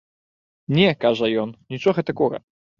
Не, 0.77 0.87
кажа 1.05 1.31
ён, 1.45 1.55
нічога 1.77 2.09
такога. 2.13 2.45